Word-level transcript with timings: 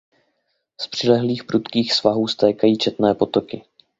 Z 0.79 0.87
přilehlých 0.87 1.43
prudkých 1.43 1.93
svahů 1.93 2.27
stékají 2.27 2.77
četné 2.77 3.13
potoky. 3.13 3.63